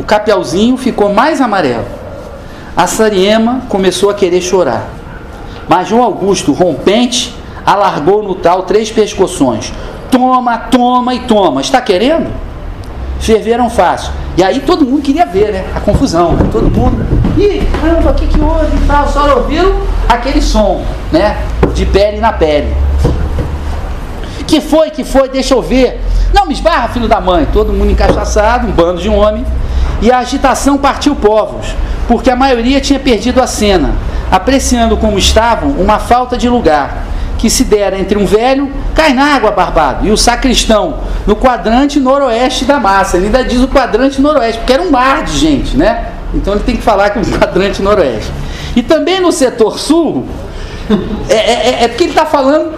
[0.00, 1.97] O Capelzinho ficou mais amarelo.
[2.78, 4.86] A Sariema começou a querer chorar.
[5.68, 7.34] Mas João Augusto, rompente,
[7.66, 9.72] alargou no tal três pescoções.
[10.12, 11.60] Toma, toma e toma.
[11.60, 12.30] Está querendo?
[13.18, 14.12] Ferveram fácil.
[14.36, 15.64] E aí todo mundo queria ver, né?
[15.74, 16.34] A confusão.
[16.34, 16.48] Né?
[16.52, 17.04] Todo mundo.
[17.36, 19.08] Ih, caramba, o que, que houve e tal?
[19.08, 19.44] Só
[20.08, 21.36] aquele som, né?
[21.74, 22.72] De pele na pele.
[24.46, 26.00] Que foi, que foi, deixa eu ver.
[26.32, 27.44] Não me esbarra, filho da mãe.
[27.52, 29.44] Todo mundo encaixaçado, um bando de homem.
[30.00, 31.74] E a agitação partiu povos,
[32.08, 33.92] porque a maioria tinha perdido a cena,
[34.32, 37.04] apreciando como estavam uma falta de lugar
[37.36, 42.00] que se dera entre um velho, cai na água, barbado, e o sacristão, no quadrante
[42.00, 43.16] noroeste da massa.
[43.16, 46.06] Ele ainda diz o quadrante noroeste, porque era um mar de gente, né?
[46.34, 48.32] Então ele tem que falar que o quadrante noroeste.
[48.74, 50.26] E também no setor sul,
[51.28, 52.72] é, é, é porque ele está falando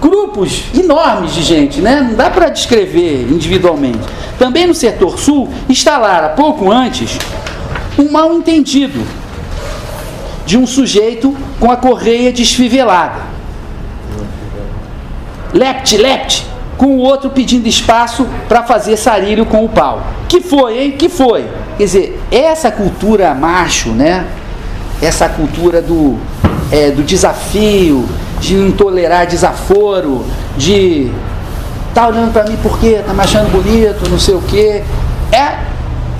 [0.00, 2.00] grupos enormes de gente, né?
[2.00, 4.00] não dá para descrever individualmente.
[4.38, 7.18] Também no setor sul, instalara pouco antes
[7.98, 9.00] um mal entendido
[10.46, 13.22] de um sujeito com a correia desfivelada.
[15.52, 20.04] Lepte, lepte, com o outro pedindo espaço para fazer sarilho com o pau.
[20.28, 20.90] Que foi, hein?
[20.92, 21.46] Que foi?
[21.78, 24.26] Quer dizer, essa cultura macho, né?
[25.00, 26.18] Essa cultura do,
[26.70, 28.04] é, do desafio,
[28.40, 30.24] de não tolerar desaforo,
[30.56, 31.10] de
[31.94, 34.82] tá olhando para mim porque tá me achando bonito, não sei o quê.
[35.32, 35.58] É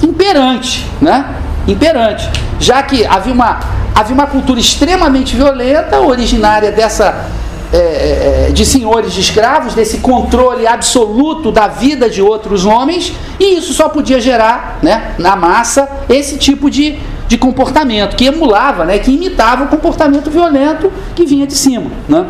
[0.03, 1.35] imperante, né?
[1.67, 2.29] Imperante.
[2.61, 3.61] Já que havia uma,
[3.95, 7.27] havia uma cultura extremamente violenta, originária dessa
[7.75, 13.13] é, é, é, de senhores de escravos, desse controle absoluto da vida de outros homens,
[13.41, 16.97] e isso só podia gerar, né, na massa, esse tipo de,
[17.27, 21.91] de comportamento, que emulava, né, que imitava o comportamento violento que vinha de cima.
[22.09, 22.25] Né?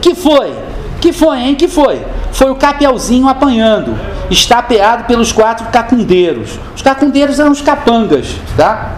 [0.00, 0.52] Que foi?
[1.00, 1.54] Que foi, hein?
[1.54, 2.02] Que foi?
[2.32, 3.96] Foi o Capelzinho apanhando.
[4.30, 6.58] Estapeado pelos quatro cacundeiros.
[6.74, 8.92] Os cacundeiros eram os capangas, tá?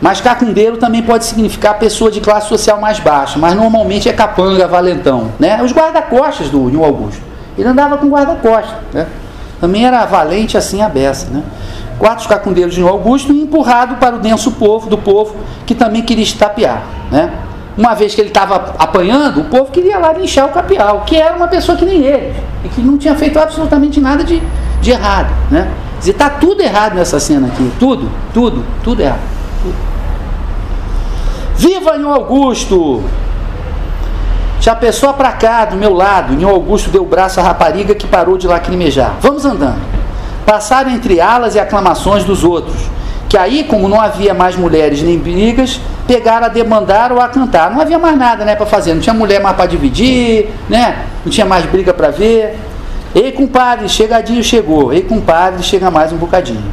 [0.00, 4.66] Mas cacundeiro também pode significar pessoa de classe social mais baixa, mas normalmente é capanga,
[4.66, 5.62] valentão, né?
[5.62, 7.22] Os guarda-costas do Nil Augusto.
[7.56, 9.06] Ele andava com guarda-costas, né?
[9.60, 11.42] Também era valente assim a beça, né?
[11.98, 16.02] Quatro cacundeiros de Nil Augusto e empurrado para o denso povo do povo que também
[16.02, 17.32] queria estapear, né?
[17.76, 21.34] Uma vez que ele estava apanhando, o povo queria lá linchar o capial, que era
[21.34, 24.40] uma pessoa que nem ele, e que não tinha feito absolutamente nada de,
[24.84, 25.68] de errado, né?
[25.98, 29.20] Dizer, está tudo errado nessa cena aqui, tudo, tudo, tudo errado.
[29.62, 29.74] Tudo.
[31.56, 33.02] Viva Nhô Augusto!
[34.60, 38.06] Já pessoa para cá, do meu lado, Nhô Augusto deu o braço à rapariga que
[38.06, 39.14] parou de lacrimejar.
[39.20, 39.80] Vamos andando.
[40.44, 42.76] Passaram entre alas e aclamações dos outros
[43.34, 47.68] que aí, como não havia mais mulheres nem brigas, pegaram a demandar ou a cantar.
[47.68, 51.04] Não havia mais nada né, para fazer, não tinha mulher mais para dividir, né?
[51.24, 52.56] não tinha mais briga para ver.
[53.14, 54.92] Ei, compadre, chegadinho chegou.
[54.92, 56.72] Ei, compadre, chega mais um bocadinho.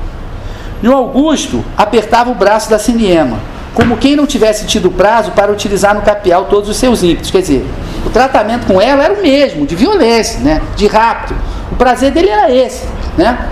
[0.81, 3.37] E o Augusto apertava o braço da Siniema,
[3.75, 7.29] como quem não tivesse tido prazo para utilizar no capial todos os seus ímpetos.
[7.29, 7.65] Quer dizer,
[8.05, 10.61] o tratamento com ela era o mesmo, de violência, né?
[10.75, 11.35] de rápido.
[11.71, 13.47] O prazer dele era esse, né?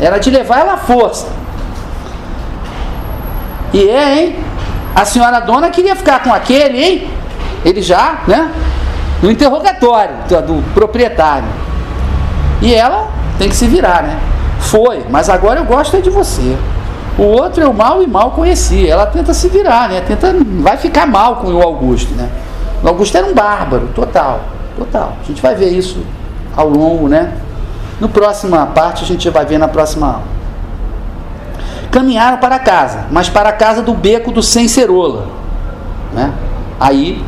[0.00, 1.28] era de levar ela à força.
[3.72, 4.36] E é, hein?
[4.94, 7.10] A senhora dona queria ficar com aquele, hein?
[7.64, 8.50] Ele já, né?
[9.22, 10.16] No interrogatório
[10.46, 11.48] do proprietário.
[12.62, 14.18] E ela tem que se virar, né?
[14.58, 16.56] Foi, mas agora eu gosto é de você.
[17.18, 18.88] O outro eu mal e mal conheci.
[18.88, 20.00] Ela tenta se virar, né?
[20.00, 22.30] Tenta, vai ficar mal com o Augusto, né?
[22.82, 24.40] O Augusto era um bárbaro, total,
[24.78, 25.16] total.
[25.22, 25.98] A gente vai ver isso
[26.56, 27.34] ao longo, né?
[28.00, 30.32] No próxima parte a gente vai ver na próxima aula
[31.92, 35.26] caminharam para casa, mas para a casa do beco do Sencerola.
[36.12, 36.32] Né?
[36.80, 37.22] Aí,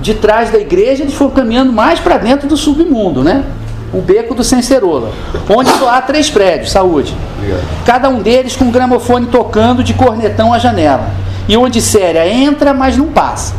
[0.00, 3.44] de trás da igreja, eles foram caminhando mais para dentro do submundo, né?
[3.92, 5.10] O beco do Sencerola,
[5.48, 7.16] onde só há três prédios, saúde.
[7.38, 7.84] Obrigado.
[7.86, 11.10] Cada um deles com um gramofone tocando de cornetão à janela.
[11.48, 13.54] E onde Séria entra, mas não passa.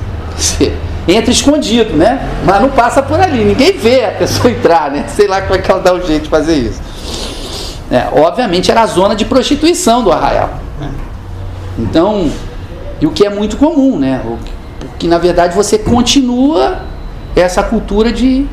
[1.07, 2.29] Entra escondido, né?
[2.45, 3.43] Mas não passa por ali.
[3.43, 5.05] Ninguém vê a pessoa entrar, né?
[5.07, 6.79] Sei lá como é que ela dá o jeito de fazer isso.
[7.91, 10.51] É, obviamente era a zona de prostituição do arraial.
[10.79, 10.91] Né?
[11.79, 12.29] Então,
[13.01, 14.21] e o que é muito comum, né?
[14.25, 14.37] O
[14.99, 16.83] que, na verdade você continua
[17.35, 18.45] essa cultura de,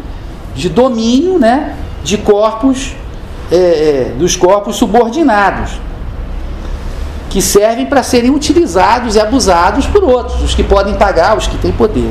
[0.57, 1.76] de domínio, né?
[2.02, 2.94] De corpos,
[3.52, 5.72] é, é, dos corpos subordinados,
[7.28, 11.59] que servem para serem utilizados e abusados por outros, os que podem pagar, os que
[11.59, 12.11] têm poder.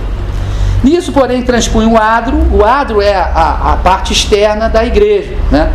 [0.84, 2.38] Nisso, porém, transpõe o adro.
[2.52, 5.74] O adro é a, a parte externa da igreja, né?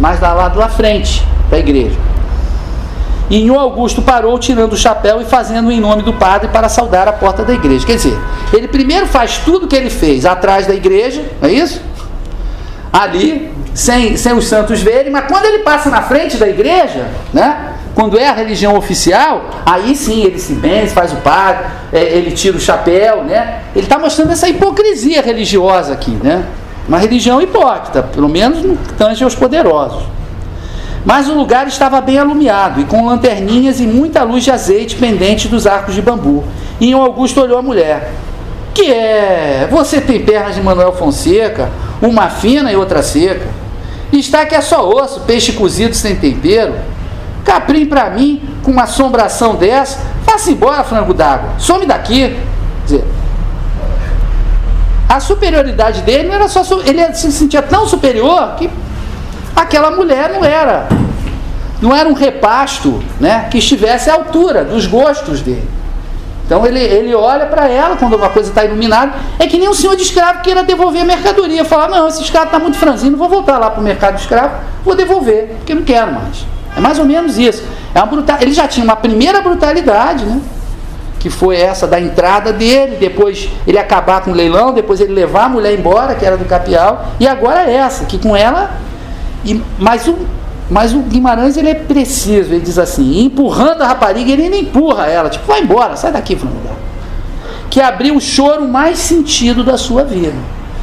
[0.00, 1.96] mas da lado da frente da igreja.
[3.28, 7.08] E em Augusto parou tirando o chapéu e fazendo em nome do padre para saudar
[7.08, 7.84] a porta da igreja.
[7.84, 8.18] Quer dizer,
[8.52, 11.82] ele primeiro faz tudo que ele fez atrás da igreja, não é isso?
[12.96, 17.74] Ali, sem, sem os santos verem, mas quando ele passa na frente da igreja, né?
[17.94, 22.30] Quando é a religião oficial, aí sim ele se benze, faz o padre, é, ele
[22.30, 23.60] tira o chapéu, né?
[23.74, 26.46] Ele está mostrando essa hipocrisia religiosa aqui, né?
[26.88, 30.02] Uma religião hipócrita, pelo menos no tange aos poderosos.
[31.04, 35.48] Mas o lugar estava bem alumiado e com lanterninhas e muita luz de azeite pendente
[35.48, 36.44] dos arcos de bambu.
[36.80, 38.10] E Augusto olhou a mulher.
[38.76, 39.66] Que é?
[39.70, 41.70] Você tem pernas de Manuel Fonseca,
[42.02, 43.46] uma fina e outra seca.
[44.12, 46.74] Está que é só osso, peixe cozido sem tempero.
[47.42, 51.54] Caprim para mim, com uma assombração dessa, faça embora, frango d'água.
[51.58, 52.36] Some daqui.
[52.84, 53.02] Dizer,
[55.08, 56.62] a superioridade dele não era só.
[56.84, 58.68] Ele se sentia tão superior que
[59.56, 60.86] aquela mulher não era.
[61.80, 65.75] Não era um repasto né, que estivesse à altura dos gostos dele.
[66.46, 69.12] Então ele, ele olha para ela quando uma coisa está iluminada.
[69.38, 71.64] É que nem um senhor de escravo queira devolver a mercadoria.
[71.64, 74.54] Falar, não, esse escravo está muito franzino, vou voltar lá para o mercado de escravo,
[74.84, 76.46] vou devolver, porque não quero mais.
[76.76, 77.64] É mais ou menos isso.
[77.92, 78.38] É uma brutal...
[78.40, 80.40] Ele já tinha uma primeira brutalidade, né?
[81.18, 85.46] que foi essa da entrada dele, depois ele acabar com o leilão, depois ele levar
[85.46, 88.70] a mulher embora, que era do Capial, e agora essa, que com ela.
[89.44, 90.16] E, mas, o,
[90.70, 95.06] mas o Guimarães ele é preciso, ele diz assim, empurrando a rapariga, ele nem empurra
[95.06, 96.76] ela, tipo, vai embora, sai daqui, Fernando.
[97.70, 100.34] Que abriu o choro mais sentido da sua vida.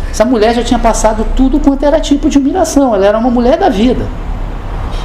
[0.09, 3.57] Essa mulher já tinha passado tudo quanto era tipo de humilhação, ela era uma mulher
[3.57, 4.05] da vida.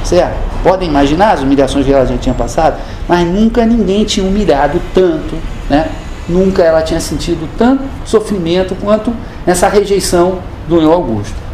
[0.03, 0.37] Certo?
[0.63, 2.77] Podem imaginar as humilhações que ela já tinha passado?
[3.07, 5.35] Mas nunca ninguém tinha humilhado tanto,
[5.69, 5.89] né?
[6.27, 9.11] Nunca ela tinha sentido tanto sofrimento quanto
[9.47, 11.48] essa rejeição do Nho Augusto.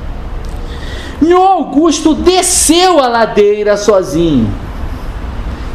[1.21, 4.51] Nho Augusto desceu a ladeira sozinho.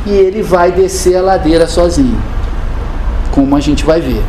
[0.06, 2.20] E ele vai descer a ladeira sozinho.
[3.32, 4.22] Como a gente vai ver.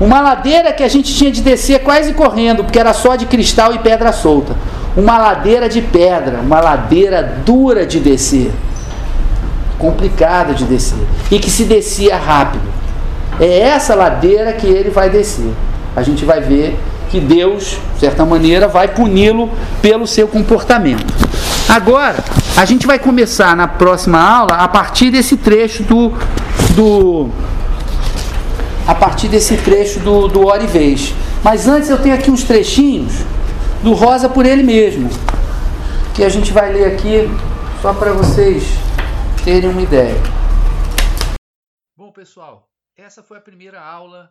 [0.00, 3.74] Uma ladeira que a gente tinha de descer quase correndo, porque era só de cristal
[3.74, 4.54] e pedra solta.
[4.96, 8.50] uma ladeira de pedra, uma ladeira dura de descer,
[9.78, 10.98] complicada de descer,
[11.30, 12.64] e que se descia rápido.
[13.38, 15.52] É essa ladeira que ele vai descer.
[15.94, 16.78] A gente vai ver
[17.10, 19.50] que Deus, de certa maneira, vai puni-lo
[19.80, 21.06] pelo seu comportamento.
[21.68, 22.22] Agora,
[22.56, 26.10] a gente vai começar na próxima aula a partir desse trecho do,
[26.74, 27.30] do
[28.86, 31.12] a partir desse trecho do, do Hora e Vez.
[31.42, 33.12] Mas antes eu tenho aqui uns trechinhos
[33.82, 35.10] do Rosa por ele mesmo,
[36.14, 37.28] que a gente vai ler aqui
[37.82, 38.64] só para vocês
[39.44, 40.16] terem uma ideia.
[41.96, 44.30] Bom, pessoal, essa foi a primeira aula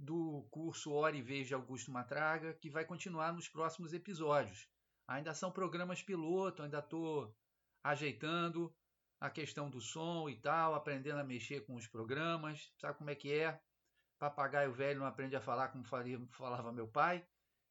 [0.00, 4.66] do curso Hora e Vez de Augusto Matraga, que vai continuar nos próximos episódios.
[5.06, 7.36] Ainda são programas piloto, ainda estou
[7.84, 8.74] ajeitando
[9.20, 13.14] a questão do som e tal, aprendendo a mexer com os programas, sabe como é
[13.14, 13.60] que é?
[14.18, 17.26] Papagaio velho não aprende a falar como falava meu pai,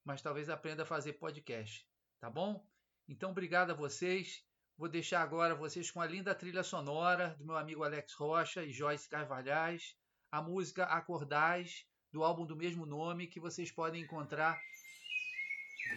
[0.06, 1.88] mas talvez aprenda a fazer podcast,
[2.20, 2.64] tá bom?
[3.08, 4.46] Então, obrigado a vocês.
[4.78, 8.72] Vou deixar agora vocês com a linda trilha sonora do meu amigo Alex Rocha e
[8.72, 9.96] Joyce Carvalhais,
[10.32, 14.60] a música Acordais, do álbum do mesmo nome, que vocês podem encontrar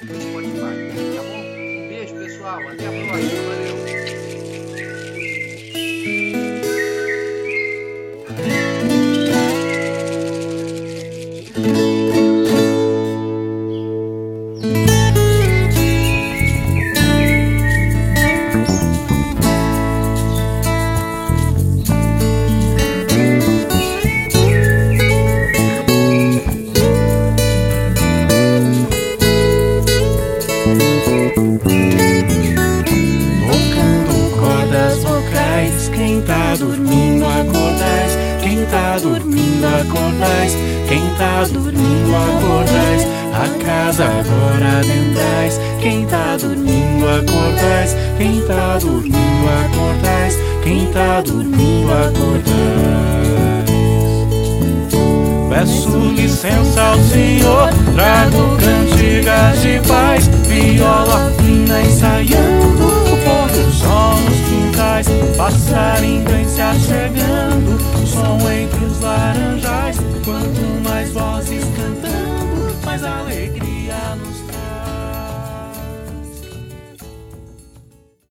[0.00, 1.38] no Spotify, tá bom?
[1.38, 2.60] Um beijo, pessoal.
[2.68, 3.42] Até a próxima.
[3.42, 5.11] Valeu!